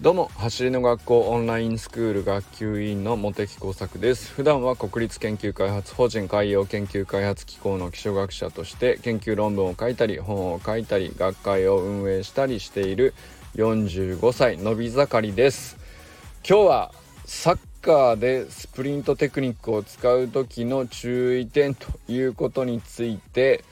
[0.00, 4.32] どうも走りの学校オンラインスクール学級委員の茂木耕作です。
[4.32, 13.14] 普段は国立研究開発法人海洋研究開発機構の基礎学者として研究論文を書いたり本を書いたり学会を運営したりしている
[13.54, 15.76] 45歳のび盛りです。
[16.46, 16.92] 今日は
[17.24, 23.62] サッカーでスプリントテクニックを使う時の注意点ということについて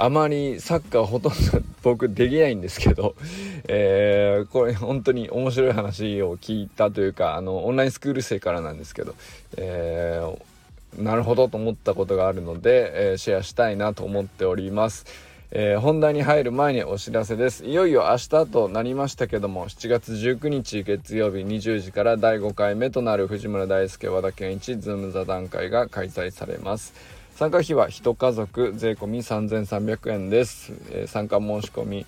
[0.00, 1.38] あまりサッカーほとんど
[1.82, 3.16] 僕できないんですけど、
[3.66, 9.14] えー、これ本当に面白い話を聞いたというかあのオンラインスクール生からなんですけど、
[9.56, 15.04] えー、なるほどと思ったことがあるので、えー、シェアしたいなと思っております。
[15.50, 26.92] えー、本題に入る前にお知らせですいよいよ明日となりましたけども7月19日月曜日20時から第5回目となる藤村大輔和田健一ズーム座談会が開催されます
[27.38, 32.04] 参加費は1家族税込3300円です、えー、参加申し込み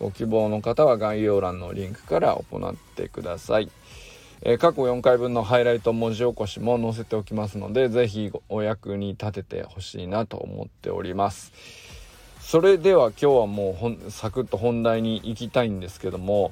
[0.00, 3.70] ご希望の方は概要欄のリンクから行ってください、
[4.40, 11.52] えー、過去4回分のハイライト文字起こしも載せておきますので是非お役に立ててほしいなと思っております。
[12.40, 16.50] それでは今日はもうほんサクッと本題に行きたいんですけども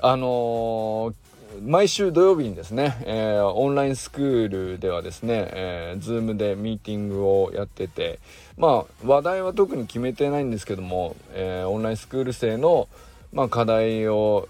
[0.00, 1.14] あのー、
[1.62, 8.18] 毎週土曜日にですね、えー、オンラインスクールではですね、えー、Zoom でミーティングをやってて
[8.56, 12.88] まあ話題は特に決めてないんですけども、えー、オンラインスクール生の、
[13.32, 14.48] まあ、課題を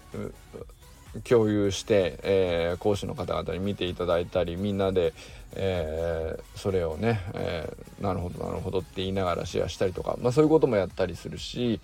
[1.23, 5.13] 共有して、えー、講師の方々に見ていただいたりみんなで、
[5.55, 11.79] えー、それをね、えー、なるほどなるほどって言いながらシェアしたりとか、まあ、そういうこともやったりするし、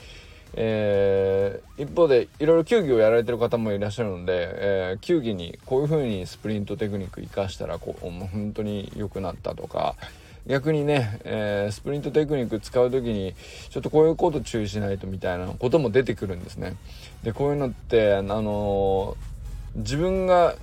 [0.58, 9.96] えー、一方でいろいろ球技をやられてる方もいらっしゃるので、えー、球技にこういう風にスプリントテクニック生かしたらこう本当に良くなったとか
[10.48, 13.34] 逆にね、えー、スプリントテクニック使う時に
[13.70, 16.76] ちょっとこういうこと注意しないとみたいなことも出てくるんですね。
[17.24, 19.18] でこういうのってあの、
[19.76, 20.56] 自分が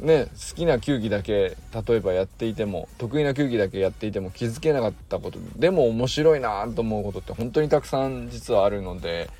[0.00, 1.56] ね好きな球技だけ
[1.88, 9.30] 例えばやっていても得意な球技だけやっていても気づけなかったことでも面白いなと思うことって本当にたくさん実はあるので、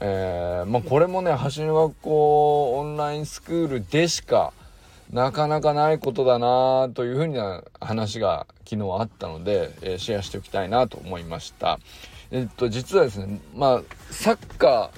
[0.00, 4.52] えー、まあ、これもね走り学校オンラインスクールでしか
[5.12, 11.78] なかなかないことだなというふうな話が昨日あったので、えー、シェアしておきたいなと思いました。
[12.32, 14.90] えっと実はですねまあサッカ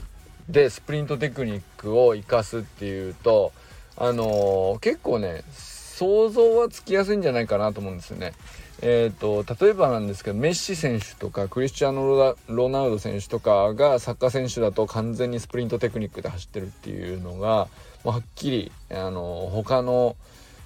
[0.48, 3.52] ーでスプリントテクニックを生かすっていうと
[4.00, 8.32] あのー、結構ね想像はつきやすいんじゃないかなと思うんですよね。
[8.80, 17.66] えーと、例えばなんですけどメッシ選手とかクリスチャーノ・ロナウド選手とかがサッカー選手だと完全にスプリントテクニックで走ってるっていうのが
[18.04, 20.14] はっきりあの他の、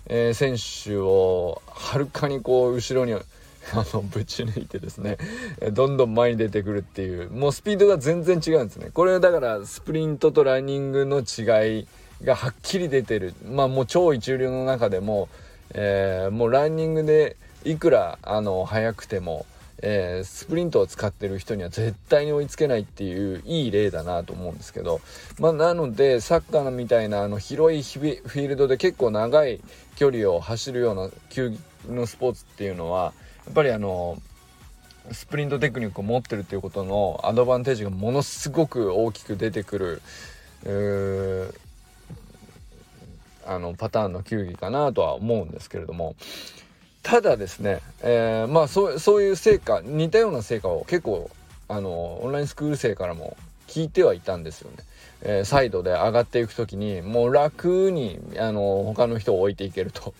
[0.06, 3.14] えー、選手をはるかにこう後ろに
[3.72, 5.16] あのぶち抜いてですね
[5.72, 11.86] どんどん前に出てくるっていうもうスピードが全然違うんですねこれだからスプリントとランニングの違い
[12.24, 13.34] がはっきり出てる。
[13.44, 15.28] まあもう超一流の中でも、
[15.74, 19.46] えー、もうランニングでいくらあの速くても、
[19.82, 25.00] えー、スプリントを使ってる人には絶対に追いつけないっていういい例だなと思うんですけど、
[25.38, 29.60] まあ、なのでサッカーみたいなあの広いフィールドで結構長い
[29.96, 31.58] 距離を走るような球技
[31.88, 33.12] のスポーツっていうのは
[33.46, 34.20] やっぱりあの
[35.10, 40.02] スプリントテクニックを持ってるっていうことのアドバンテージがものすごく大きく出てくる。
[43.46, 46.16] あのパターンの球技かなとは思うんですけれども
[47.02, 51.30] ただですね、えー、まあそうそういう成果似たような成果を結構
[51.68, 53.36] あのオンラインスクール生からも
[53.66, 54.76] 聞いてはいたんですよね。
[55.22, 60.14] えー、サイドで上がっていく時にもう楽にあの他の人を置いていけると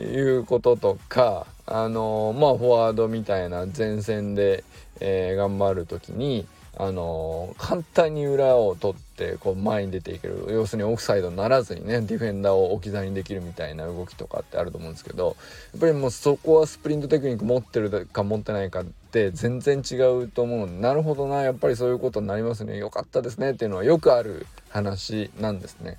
[0.00, 4.64] いうこととかあのまあフォワードみたいな前線で、
[4.98, 6.46] えー、頑張る時に
[6.76, 15.36] あの簡単に裏を取ってこう前に出ていける要するにオフサイドにならずにねディフェンダーを置き去りにできるみたいな動きとかってあると思うんですけど
[15.72, 25.98] やっぱりもうそこはスプリントテクニック持ってるか持ってないかって全然違うと思うなるほどなやっぱりそういうことになりますねよかったですねっていうのはよくある話なんですね。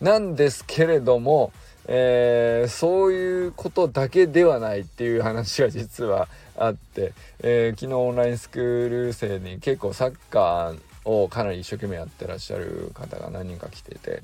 [0.00, 1.52] なんですけれども
[1.88, 10.78] えー、そういうことだけではないっていう話が実はあって、えー、昨日オンラインスクール生に結構サッカー
[11.10, 14.22] をかなり一生懸命やってらっしゃる方が何人か来てて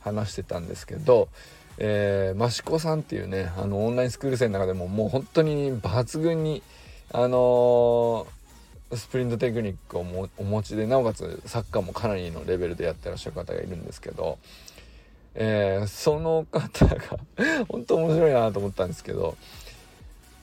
[0.00, 1.28] 話してたんですけど、
[1.78, 6.62] えー、益子さんっていうねあのオンラインスクール生の中でももう本当に抜群に
[7.12, 14.38] あのー、スプリントテクニックをお持ちでなおかつサッカーもかなりのレベルでやってらっしゃる方がいるんですけど、
[15.34, 16.98] えー、その方が
[17.68, 19.36] 本当面白いなと思ったんですけど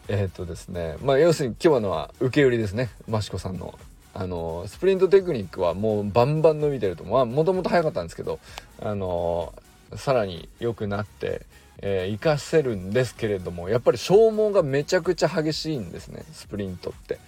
[0.09, 2.89] えっ、とですねまあ要するに今日のは受け売りですね。
[3.07, 3.77] 益子さんの。
[4.11, 7.03] あのスプリントテクニックはもうバンバン伸びてると。
[7.03, 8.39] まあもともと速かったんですけど
[8.81, 9.53] あの
[9.95, 11.45] さらに良くなって、
[11.77, 17.19] えー、活かせるんですけれどもやっぱり消耗がめちゃくちゃ激しいんですねスプリントって。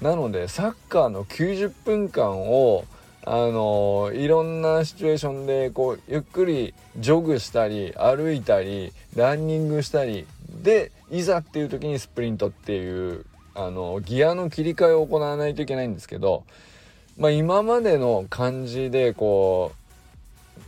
[0.00, 2.84] なのでサッカーの90分間を
[3.24, 10.26] あのいろんなシチュエーションでこうゆっくりジョグしたり歩いたりランニングしたり
[10.62, 13.24] でいざっていう時にスプリントっていう
[13.54, 16.44] あのギアの切り替えを行わないといけないんですけど、
[17.16, 19.72] まあ、今までの感じでこ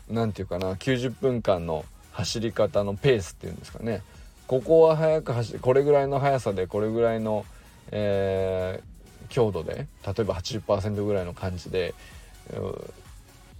[0.09, 4.03] う何て言うかな90分間の走り方のペースっていうんですかね。
[4.47, 7.47] ここは速く走これぐらいの速さでこれぐらいの、
[7.91, 9.75] えー、強度で
[10.07, 11.95] 例えば80%ぐらいの感じで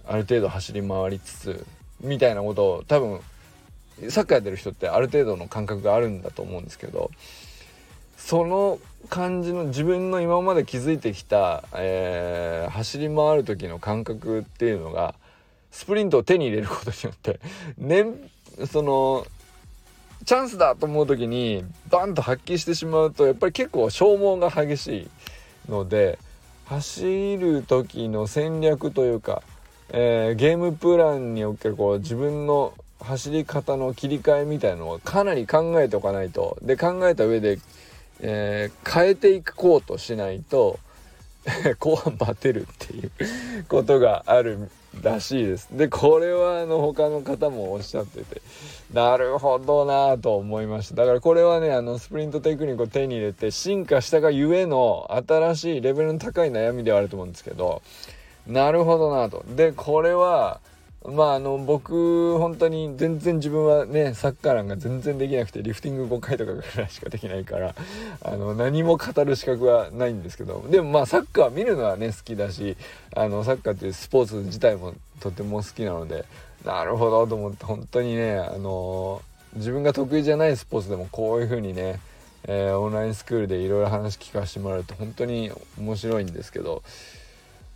[0.07, 1.65] ある程度走り回りつつ
[2.01, 3.19] みたいなことを多分
[4.09, 7.11] サッカーやってる人ってある程度の感覚があるんだと思うんですけど
[8.17, 8.79] その
[9.09, 15.15] 感じの自分の今まで築いてきた、えー、走り回る時の感覚っていうのが
[15.71, 17.39] スプリントを手に入れることによって
[17.77, 18.29] 年
[18.67, 19.27] その
[20.25, 25.09] チャンスだと思う時にバンと発揮してしまうとやっぱり結構消耗が激し
[25.67, 26.17] いので
[26.65, 29.41] 走る時の戦略というか、
[29.89, 36.57] えー、ゲームプランにおけるこう自分の走り方の切り替えみたいのをかなり考えておかないと。
[36.61, 37.59] で考えた上で
[38.21, 40.79] えー、変えていこうとしないと
[41.79, 43.11] 後半バテるっていう
[43.67, 44.69] ことがある
[45.01, 45.69] らしいです。
[45.71, 48.41] でこれはあの他の方もおっしゃってて
[48.93, 57.81] なるほどなと思いましただからこれはねあのスプリントテクニックを手に入れて進化したがゆえの新しいレベルの高い悩みではあると思うんですけど
[58.47, 59.43] なるほどなと。
[59.55, 60.59] でこれは
[61.07, 67.75] まああの僕本当に全然自分はねサッカーなんか全然できなくてリフティング5回とかぐらいしかできないから
[68.23, 72.77] あの何も語る資格はないんですけどでもまあサッカー見るのはね好きだし
[73.15, 76.25] あのサッカーっていうスポーツ自体もとても好きなので
[76.63, 79.21] なるほどと思って本当にねあの
[79.55, 81.99] 自分が得意じゃないスポーツでもこういう風にね、
[82.45, 86.83] え、オンラインスクールでいろいろ話聞かせてもらうと本当に面白いんですけど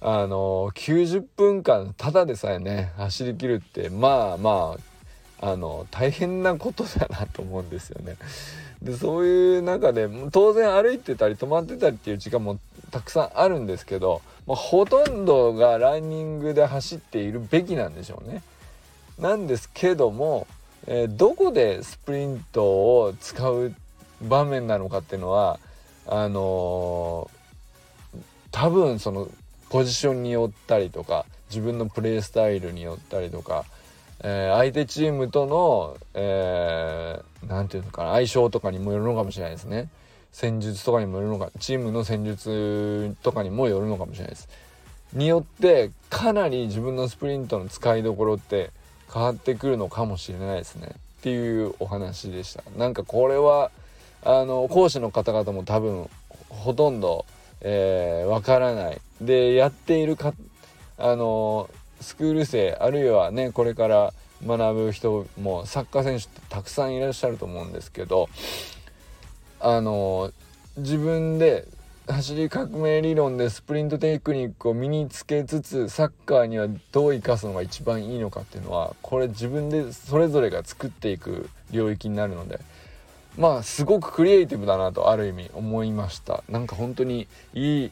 [0.01, 4.77] あの90分間ただでさえね走りきるってまあま
[5.41, 8.17] ああの大変なことだなと思うんですよね。
[8.81, 12.59] でそういう中で当然歩いてたり止まってたりっていう時間も
[12.91, 18.41] たくさんあるんですけど、まあ、ほとんどがランニングで走っているべきなんでしょうね。
[19.17, 20.47] なんですけども、
[20.87, 23.73] えー、どこでスプリントを使う
[24.21, 25.59] 場面なのかっていうのは
[26.07, 28.19] あのー、
[28.51, 29.27] 多分その
[29.69, 33.65] ポジションによったりとか自分のプレースタイルによったりとか、
[34.23, 39.89] えー、相手チームとの何、えー、て言うのかな相性とかにもよるのかもしれないですね。
[40.31, 44.49] 戦術とかにもよるのかチームの戦術とかにもよるのかもしれないです。
[45.13, 48.69] によってかなり自分のスプリントの使いどころって
[49.11, 50.91] 変わってくるのかもしれないですね。
[51.19, 52.63] っていうお話でした。
[52.77, 53.71] なんかこれは
[54.23, 56.09] あの講師の方々も多分
[56.49, 57.25] ほとんど
[57.61, 59.01] えー、わからない。
[59.21, 60.33] でやっているか
[60.97, 61.69] あの
[62.01, 64.13] スクール生あるいはねこれから
[64.45, 68.29] 学ぶ人もサッカー選手ってたくさんいらっしゃると思うんですけど
[69.59, 70.31] あの
[70.77, 71.67] 自分で
[72.07, 82.59] 走り革命理論でスプリントテクニックを身につけつつサッカーにはどう生かすのが一番いいのかっていうのはこれ自分でそれぞれが作っていく領域になるので
[83.37, 86.43] まあすごくクリエイティブだなとある意味思いました。
[86.49, 87.91] なんか本当にいい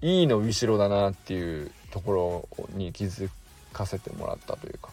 [0.00, 3.28] いいの後ろだなっていうところに気づ
[3.72, 4.90] かせてもらったというか、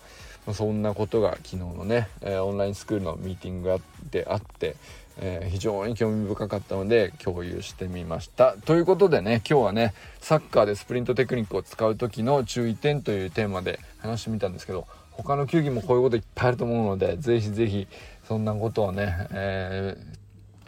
[0.53, 3.79] そんなことが昨日のね、え、オンラインスクールのミーティング
[4.11, 4.75] であって、
[5.17, 8.55] え、非常に興味深かったので共有してみました。
[8.65, 17.87] ということでね今日はねサッカーでスプリントテクニックを使う時の注意点というテーマで話してみたんですけど他の球技もこういうこといっぱいあると思うので是非是非
[18.27, 19.97] そんなことをね、え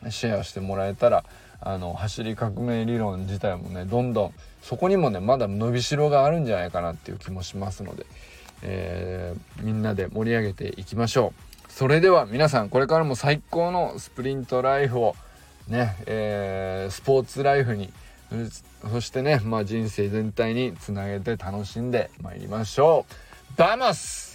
[0.04, 1.24] ー、シェアしてもらえたら
[1.60, 8.06] あの走り革命理論自体もねどんどんそこにもねまだ伸びしろがあるんじゃないかなっていう気もしますので、
[8.62, 11.34] えー、みんなで盛り上げていきましょ
[11.68, 11.72] う。
[11.72, 15.16] それでは皆さんこれからも最高のスプリントライフを
[15.68, 17.92] ね、えー、スポーツライフに
[18.92, 23.06] そしてね、まあ、人生全体につなげて楽しんでまいりましょ
[23.56, 23.58] う。
[23.58, 24.27] Vamos